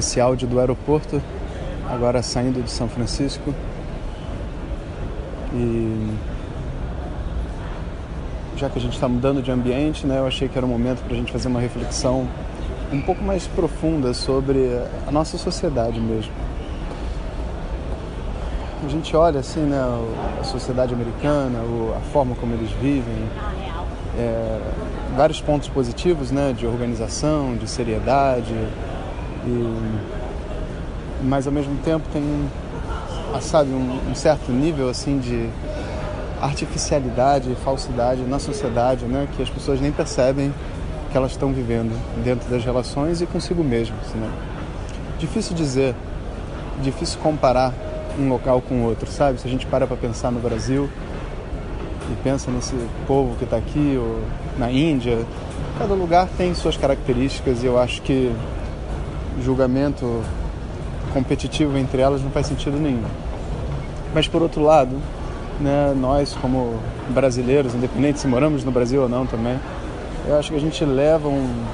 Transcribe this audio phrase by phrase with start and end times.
[0.00, 1.22] esse áudio do aeroporto,
[1.88, 3.54] agora saindo de São Francisco.
[5.54, 6.16] E
[8.56, 11.02] já que a gente está mudando de ambiente, né, eu achei que era o momento
[11.04, 12.28] para a gente fazer uma reflexão
[12.92, 16.32] um pouco mais profunda sobre a nossa sociedade mesmo.
[18.84, 19.78] A gente olha assim, né,
[20.40, 21.60] a sociedade americana,
[21.96, 23.28] a forma como eles vivem,
[24.18, 24.60] é,
[25.16, 28.54] vários pontos positivos, né, de organização, de seriedade,
[29.46, 32.22] e, mas ao mesmo tempo tem
[33.40, 35.48] sabe, um, um certo nível assim de
[36.40, 40.52] artificialidade e falsidade na sociedade, né, que as pessoas nem percebem
[41.10, 41.92] que elas estão vivendo
[42.24, 44.06] dentro das relações e consigo mesmas.
[44.14, 44.30] Né?
[45.18, 45.94] Difícil dizer,
[46.82, 47.74] difícil comparar
[48.18, 49.40] um local com outro, sabe?
[49.40, 50.88] Se a gente para para pensar no Brasil
[52.10, 52.74] e pensa nesse
[53.06, 54.20] povo que está aqui, ou
[54.58, 55.18] na Índia,
[55.78, 58.32] cada lugar tem suas características e eu acho que
[59.42, 60.22] julgamento
[61.12, 63.04] competitivo entre elas não faz sentido nenhum.
[64.14, 64.96] Mas por outro lado,
[65.60, 66.74] né, nós como
[67.08, 69.58] brasileiros, independente se moramos no Brasil ou não também,
[70.26, 71.64] eu acho que a gente leva um,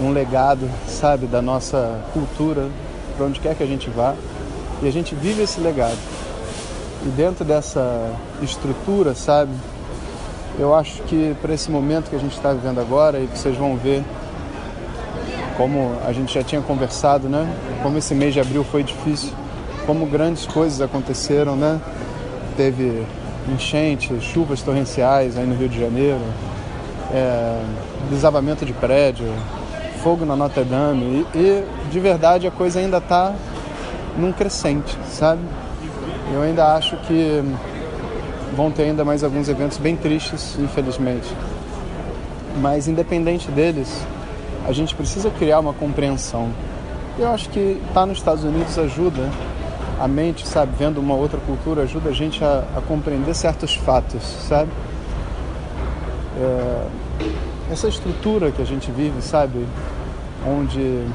[0.00, 2.68] um legado, sabe, da nossa cultura
[3.16, 4.14] para onde quer que a gente vá
[4.82, 5.98] e a gente vive esse legado.
[7.04, 9.52] E dentro dessa estrutura, sabe,
[10.58, 13.56] eu acho que para esse momento que a gente está vivendo agora e que vocês
[13.56, 14.02] vão ver
[15.56, 17.48] como a gente já tinha conversado, né?
[17.82, 19.32] Como esse mês de abril foi difícil,
[19.86, 21.80] como grandes coisas aconteceram, né?
[22.56, 23.04] Teve
[23.52, 26.20] enchentes, chuvas torrenciais aí no Rio de Janeiro,
[27.12, 27.62] é,
[28.10, 29.26] desabamento de prédio,
[30.02, 33.34] fogo na Notre Dame e, e de verdade a coisa ainda está
[34.16, 35.40] num crescente, sabe?
[36.32, 37.42] Eu ainda acho que
[38.56, 41.28] vão ter ainda mais alguns eventos bem tristes, infelizmente.
[42.60, 44.04] Mas independente deles,
[44.66, 46.50] a gente precisa criar uma compreensão.
[47.18, 49.30] Eu acho que estar tá nos Estados Unidos ajuda
[50.00, 54.22] a mente, sabe, vendo uma outra cultura, ajuda a gente a, a compreender certos fatos,
[54.22, 54.70] sabe?
[56.38, 56.86] É,
[57.72, 59.66] essa estrutura que a gente vive, sabe,
[60.46, 61.06] onde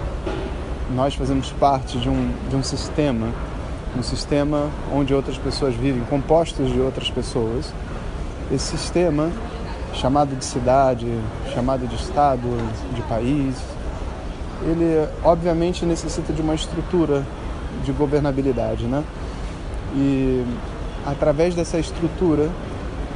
[0.96, 3.28] nós fazemos parte de um, de um sistema,
[3.98, 7.74] um sistema onde outras pessoas vivem, compostos de outras pessoas.
[8.52, 9.30] Esse sistema
[9.94, 11.08] chamado de cidade,
[11.54, 12.48] chamado de estado,
[12.94, 13.56] de país,
[14.64, 17.26] ele obviamente necessita de uma estrutura
[17.84, 19.04] de governabilidade, né?
[19.96, 20.46] E
[21.06, 22.50] através dessa estrutura,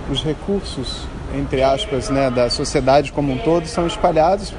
[0.10, 4.54] os recursos, entre aspas, né, da sociedade como um todo são espalhados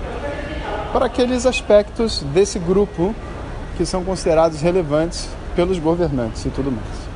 [0.93, 3.15] para aqueles aspectos desse grupo
[3.77, 7.07] que são considerados relevantes pelos governantes e tudo mais.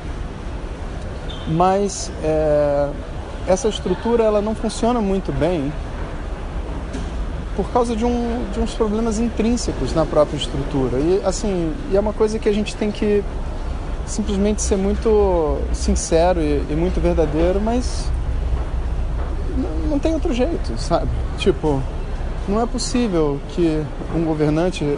[1.47, 2.89] Mas é,
[3.47, 5.71] essa estrutura ela não funciona muito bem
[7.55, 10.97] por causa de, um, de uns problemas intrínsecos na própria estrutura.
[10.97, 13.23] E assim, e é uma coisa que a gente tem que
[14.05, 18.09] simplesmente ser muito sincero e, e muito verdadeiro, mas
[19.89, 21.09] não, tem outro jeito, sabe?
[21.37, 21.81] Tipo,
[22.47, 23.83] não é possível que
[24.15, 24.97] um governante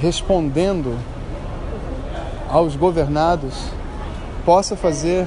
[0.00, 0.98] respondendo
[2.48, 3.54] aos governados
[4.44, 5.26] possa fazer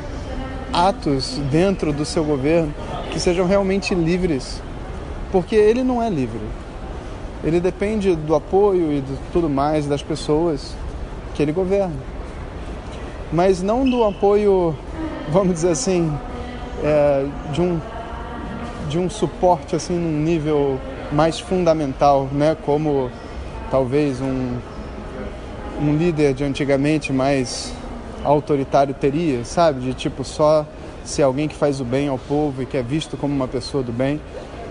[0.73, 2.73] atos dentro do seu governo
[3.11, 4.61] que sejam realmente livres,
[5.31, 6.41] porque ele não é livre.
[7.43, 10.75] Ele depende do apoio e de tudo mais das pessoas
[11.35, 11.95] que ele governa,
[13.31, 14.75] mas não do apoio,
[15.29, 16.11] vamos dizer assim,
[16.83, 17.79] é, de um
[18.89, 20.79] de um suporte assim num nível
[21.11, 22.55] mais fundamental, né?
[22.65, 23.09] Como
[23.71, 24.57] talvez um
[25.81, 27.73] um líder de antigamente mais
[28.23, 29.81] autoritário teria, sabe?
[29.81, 30.65] De tipo só
[31.03, 33.83] ser alguém que faz o bem ao povo e que é visto como uma pessoa
[33.83, 34.21] do bem,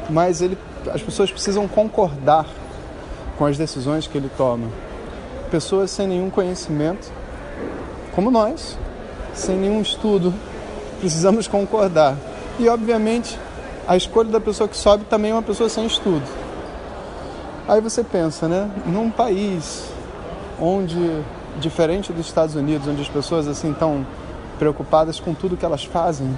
[0.08, 0.56] mas ele,
[0.92, 2.46] as pessoas precisam concordar
[3.36, 4.68] com as decisões que ele toma.
[5.50, 7.12] Pessoas sem nenhum conhecimento,
[8.14, 8.78] como nós,
[9.34, 10.32] sem nenhum estudo,
[11.00, 12.16] precisamos concordar.
[12.58, 13.38] E obviamente
[13.86, 16.22] a escolha da pessoa que sobe também é uma pessoa sem estudo.
[17.68, 18.70] Aí você pensa, né?
[18.86, 19.84] Num país
[20.60, 21.22] onde
[21.60, 24.06] diferente dos Estados Unidos, onde as pessoas assim estão
[24.58, 26.36] preocupadas com tudo que elas fazem,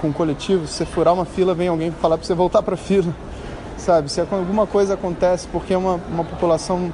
[0.00, 2.74] com o coletivo, se você furar uma fila, vem alguém falar para você voltar para
[2.74, 3.12] a fila,
[3.78, 4.10] sabe?
[4.10, 6.92] Se alguma coisa acontece porque é uma, uma população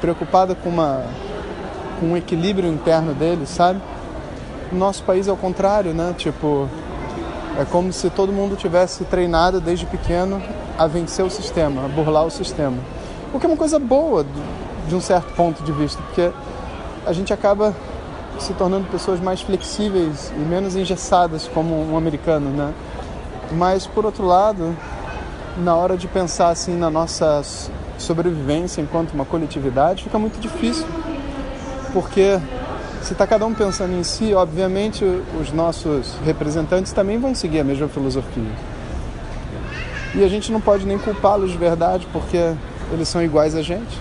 [0.00, 1.04] preocupada com, uma,
[1.98, 3.80] com um equilíbrio interno deles, sabe?
[4.70, 6.14] No nosso país é o contrário, né?
[6.16, 6.68] Tipo,
[7.58, 10.40] é como se todo mundo tivesse treinado desde pequeno
[10.78, 12.78] a vencer o sistema, a burlar o sistema.
[13.34, 14.24] O que é uma coisa boa
[14.88, 16.30] de um certo ponto de vista, porque
[17.06, 17.74] a gente acaba
[18.38, 22.72] se tornando pessoas mais flexíveis e menos engessadas como um americano, né?
[23.52, 24.76] Mas por outro lado,
[25.58, 27.42] na hora de pensar assim na nossa
[27.98, 30.86] sobrevivência enquanto uma coletividade, fica muito difícil.
[31.92, 32.38] Porque
[33.02, 35.04] se está cada um pensando em si, obviamente
[35.40, 38.52] os nossos representantes também vão seguir a mesma filosofia.
[40.14, 42.54] E a gente não pode nem culpá-los de verdade, porque
[42.92, 43.98] eles são iguais a gente.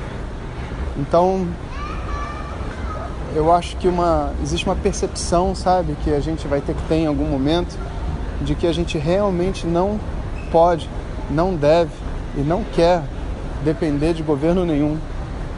[0.97, 1.47] Então,
[3.35, 6.95] eu acho que uma existe uma percepção, sabe, que a gente vai ter que ter
[6.95, 7.77] em algum momento
[8.41, 9.99] de que a gente realmente não
[10.51, 10.89] pode,
[11.29, 11.91] não deve
[12.35, 13.03] e não quer
[13.63, 14.97] depender de governo nenhum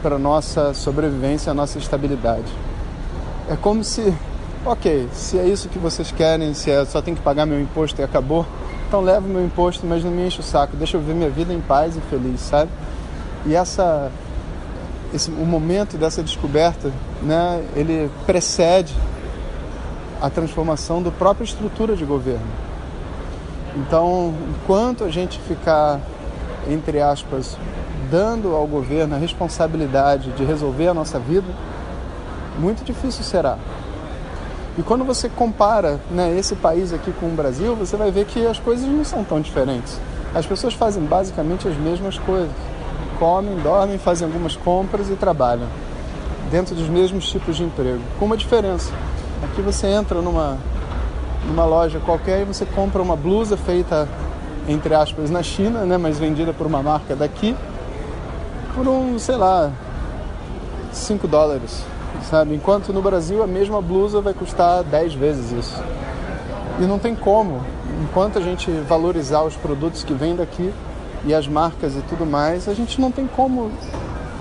[0.02, 2.52] para nossa sobrevivência, nossa estabilidade.
[3.48, 4.14] É como se,
[4.64, 8.00] ok, se é isso que vocês querem, se é só tem que pagar meu imposto
[8.00, 8.46] e acabou,
[8.86, 11.52] então leva meu imposto, mas não me enche o saco, deixa eu viver minha vida
[11.52, 12.70] em paz e feliz, sabe?
[13.46, 14.10] E essa
[15.14, 18.92] esse, o momento dessa descoberta, né, ele precede
[20.20, 22.46] a transformação da própria estrutura de governo.
[23.76, 26.00] Então, enquanto a gente ficar,
[26.68, 27.56] entre aspas,
[28.10, 31.48] dando ao governo a responsabilidade de resolver a nossa vida,
[32.58, 33.58] muito difícil será.
[34.76, 38.44] E quando você compara né, esse país aqui com o Brasil, você vai ver que
[38.44, 40.00] as coisas não são tão diferentes.
[40.34, 42.50] As pessoas fazem basicamente as mesmas coisas
[43.18, 45.66] comem, dormem, fazem algumas compras e trabalham
[46.50, 48.92] dentro dos mesmos tipos de emprego, com uma diferença.
[49.42, 50.56] Aqui você entra numa,
[51.46, 54.08] numa loja qualquer e você compra uma blusa feita,
[54.68, 57.56] entre aspas, na China, né, mas vendida por uma marca daqui,
[58.74, 59.72] por um, sei lá,
[60.92, 61.84] 5 dólares,
[62.30, 62.54] sabe?
[62.54, 65.82] Enquanto no Brasil a mesma blusa vai custar 10 vezes isso.
[66.80, 67.60] E não tem como,
[68.02, 70.72] enquanto a gente valorizar os produtos que vêm daqui,
[71.26, 73.70] e as marcas e tudo mais, a gente não tem como,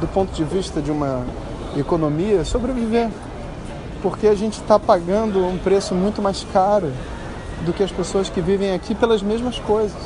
[0.01, 1.23] do ponto de vista de uma
[1.77, 3.09] economia, sobreviver.
[4.01, 6.91] Porque a gente está pagando um preço muito mais caro
[7.65, 9.97] do que as pessoas que vivem aqui pelas mesmas coisas.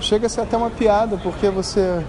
[0.00, 2.02] Chega a ser até uma piada, porque você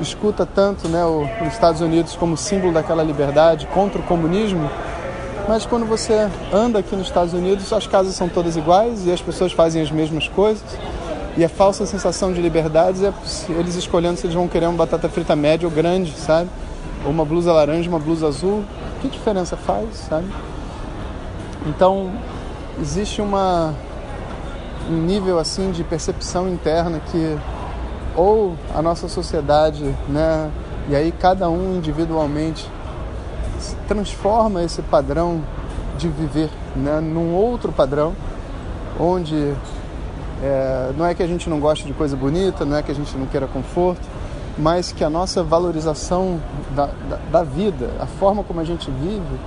[0.00, 4.70] escuta tanto né, os Estados Unidos como símbolo daquela liberdade contra o comunismo,
[5.48, 9.20] mas quando você anda aqui nos Estados Unidos, as casas são todas iguais e as
[9.20, 10.64] pessoas fazem as mesmas coisas
[11.36, 13.12] e a falsa sensação de liberdade é
[13.50, 16.48] eles escolhendo se eles vão querer uma batata frita média ou grande, sabe?
[17.04, 18.64] Ou uma blusa laranja, uma blusa azul.
[19.02, 20.26] Que diferença faz, sabe?
[21.66, 22.10] Então,
[22.80, 23.74] existe uma
[24.88, 27.36] um nível assim de percepção interna que
[28.14, 30.50] ou a nossa sociedade, né,
[30.88, 32.66] e aí cada um individualmente
[33.88, 35.42] transforma esse padrão
[35.98, 38.14] de viver, né, num outro padrão
[38.98, 39.52] onde
[40.42, 42.94] é, não é que a gente não goste de coisa bonita, não é que a
[42.94, 44.02] gente não queira conforto,
[44.58, 46.40] mas que a nossa valorização
[46.74, 49.38] da, da, da vida, a forma como a gente vive,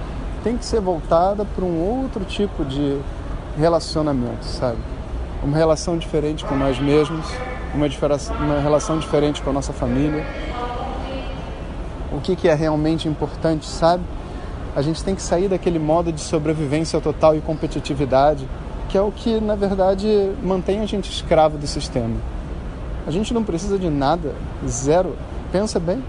[0.44, 3.00] tem que ser voltada para um outro tipo de
[3.58, 4.78] relacionamento, sabe?
[5.44, 7.26] Uma relação diferente com nós mesmos,
[7.74, 7.88] uma,
[8.46, 10.26] uma relação diferente com a nossa família.
[12.12, 14.04] O que, que é realmente importante, sabe?
[14.76, 18.48] A gente tem que sair daquele modo de sobrevivência total e competitividade
[18.90, 20.08] que é o que, na verdade,
[20.44, 22.16] mantém a gente escravo do sistema.
[23.06, 24.34] A gente não precisa de nada,
[24.68, 25.16] zero.
[25.52, 26.04] Pensa bem.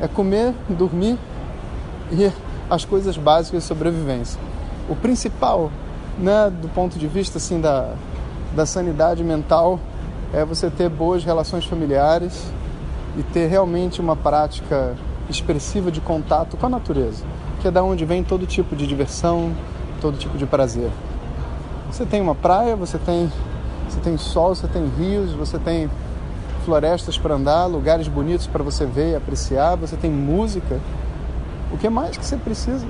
[0.00, 1.18] É comer, dormir
[2.12, 2.30] e
[2.70, 4.40] as coisas básicas de sobrevivência.
[4.88, 5.70] O principal,
[6.16, 7.94] né, do ponto de vista assim da,
[8.54, 9.80] da sanidade mental,
[10.32, 12.52] é você ter boas relações familiares
[13.16, 14.94] e ter realmente uma prática
[15.28, 17.24] expressiva de contato com a natureza,
[17.60, 19.52] que é da onde vem todo tipo de diversão,
[20.00, 20.90] todo tipo de prazer.
[21.96, 23.32] Você tem uma praia, você tem,
[23.88, 25.88] você tem sol, você tem rios, você tem
[26.62, 30.78] florestas para andar, lugares bonitos para você ver e apreciar, você tem música.
[31.72, 32.86] O que mais que você precisa?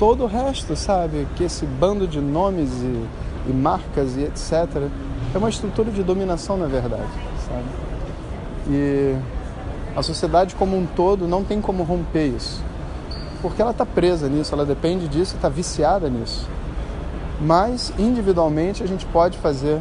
[0.00, 1.28] Todo o resto, sabe?
[1.36, 3.06] Que esse bando de nomes e,
[3.50, 4.90] e marcas e etc.
[5.32, 7.06] é uma estrutura de dominação, na verdade,
[7.46, 7.66] sabe?
[8.68, 9.16] E
[9.94, 12.60] a sociedade como um todo não tem como romper isso.
[13.40, 16.48] Porque ela está presa nisso, ela depende disso, está viciada nisso
[17.42, 19.80] mas individualmente a gente pode fazer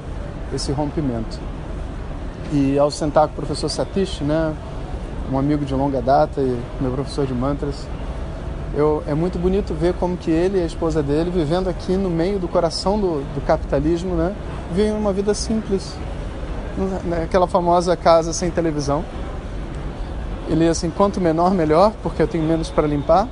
[0.53, 1.39] esse rompimento.
[2.51, 4.53] E ao sentar com o professor Satish, né,
[5.31, 7.87] um amigo de longa data e meu professor de mantras.
[8.73, 12.09] Eu, é muito bonito ver como que ele e a esposa dele, vivendo aqui no
[12.09, 14.33] meio do coração do, do capitalismo, né,
[14.73, 15.93] vivem uma vida simples,
[17.05, 19.03] naquela famosa casa sem televisão.
[20.49, 23.27] Ele assim, quanto menor melhor, porque eu tenho menos para limpar.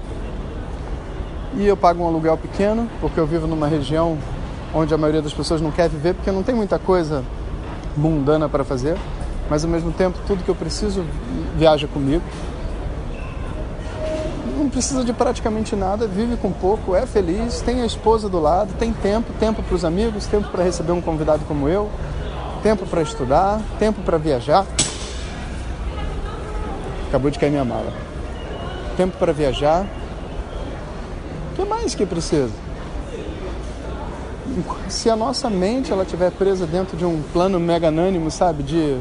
[1.55, 4.17] E eu pago um aluguel pequeno, porque eu vivo numa região
[4.73, 7.23] onde a maioria das pessoas não quer viver, porque não tem muita coisa
[7.97, 8.97] mundana para fazer.
[9.49, 11.03] Mas ao mesmo tempo, tudo que eu preciso
[11.57, 12.23] viaja comigo.
[14.57, 18.71] Não precisa de praticamente nada, vive com pouco, é feliz, tem a esposa do lado,
[18.77, 21.89] tem tempo, tempo para os amigos, tempo para receber um convidado como eu,
[22.61, 24.67] tempo para estudar, tempo para viajar.
[27.07, 27.91] Acabou de cair minha mala.
[28.95, 29.87] Tempo para viajar.
[31.59, 32.53] Que mais que precisa?
[34.87, 38.97] Se a nossa mente ela estiver presa dentro de um plano meganânimo, sabe, de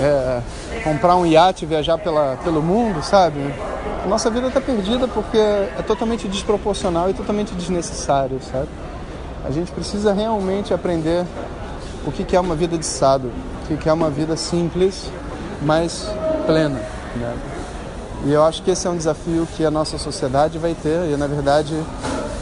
[0.00, 0.40] é,
[0.82, 3.38] comprar um iate e viajar pela, pelo mundo, sabe?
[4.04, 8.68] A nossa vida está perdida porque é totalmente desproporcional e totalmente desnecessário, sabe?
[9.44, 11.24] A gente precisa realmente aprender
[12.04, 13.30] o que é uma vida de sado,
[13.70, 15.08] o que é uma vida simples,
[15.62, 16.12] mas
[16.46, 16.80] plena.
[17.14, 17.59] Né?
[18.24, 21.16] E eu acho que esse é um desafio que a nossa sociedade vai ter e,
[21.16, 21.74] na verdade,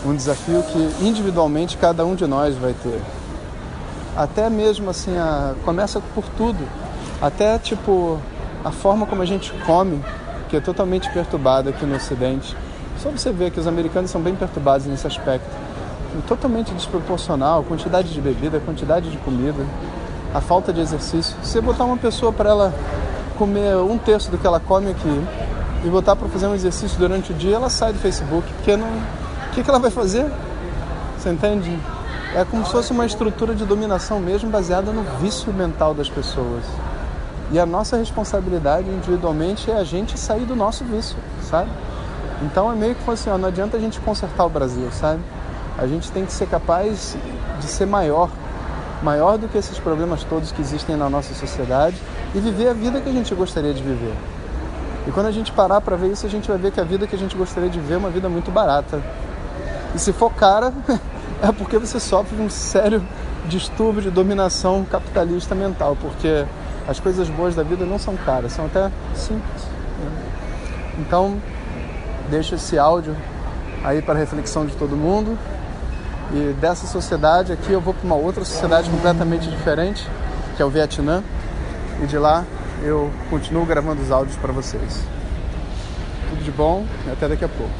[0.05, 3.01] um desafio que individualmente cada um de nós vai ter.
[4.17, 5.55] Até mesmo assim, a...
[5.65, 6.67] começa por tudo.
[7.23, 8.19] Até tipo
[8.65, 10.03] a forma como a gente come,
[10.49, 12.57] que é totalmente perturbada aqui no Ocidente.
[13.01, 15.49] Só você ver que os americanos são bem perturbados nesse aspecto.
[16.27, 19.65] Totalmente desproporcional, quantidade de bebida, quantidade de comida,
[20.35, 21.37] a falta de exercício.
[21.45, 22.75] Se você botar uma pessoa para ela
[23.37, 25.23] comer um terço do que ela come aqui
[25.85, 28.87] e botar para fazer um exercício durante o dia, ela sai do Facebook, porque não.
[28.87, 30.27] O que, que ela vai fazer?
[31.17, 31.79] Você entende?
[32.35, 36.63] É como se fosse uma estrutura de dominação mesmo baseada no vício mental das pessoas.
[37.51, 41.71] E a nossa responsabilidade individualmente é a gente sair do nosso vício, sabe?
[42.43, 45.21] Então é meio que assim, ó, não adianta a gente consertar o Brasil, sabe?
[45.79, 47.17] A gente tem que ser capaz
[47.59, 48.29] de ser maior,
[49.03, 51.97] maior do que esses problemas todos que existem na nossa sociedade
[52.35, 54.15] e viver a vida que a gente gostaria de viver.
[55.09, 57.07] E quando a gente parar para ver isso, a gente vai ver que a vida
[57.07, 59.03] que a gente gostaria de viver é uma vida muito barata.
[59.95, 60.71] E se for cara,
[61.41, 63.03] é porque você sofre de um sério
[63.47, 66.45] distúrbio de dominação capitalista mental, porque
[66.87, 69.63] as coisas boas da vida não são caras, são até simples.
[69.99, 70.11] Né?
[70.99, 71.41] Então,
[72.29, 73.17] deixo esse áudio
[73.83, 75.39] aí para reflexão de todo mundo.
[76.35, 80.07] E dessa sociedade aqui eu vou para uma outra sociedade completamente diferente,
[80.55, 81.25] que é o Vietnã.
[82.03, 82.45] E de lá
[82.83, 85.03] eu continuo gravando os áudios para vocês.
[86.31, 87.73] Tudo de bom e até daqui a pouco.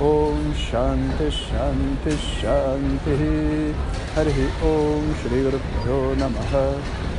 [0.00, 3.74] Om Shanti Shanti Shanti
[4.16, 4.30] Hari
[4.62, 6.76] Om Shri Guru Namaha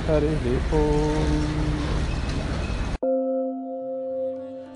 [0.09, 0.27] Hari
[0.71, 1.73] Om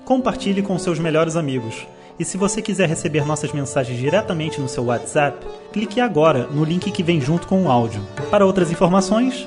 [0.04, 1.86] Compartilhe com seus melhores amigos.
[2.18, 6.90] E se você quiser receber nossas mensagens diretamente no seu WhatsApp, clique agora no link
[6.90, 8.00] que vem junto com o áudio.
[8.30, 9.46] Para outras informações,